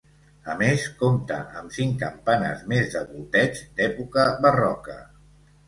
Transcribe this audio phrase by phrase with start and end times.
[0.53, 5.01] A més compta amb cinc campanes més de volteig d'època barroca.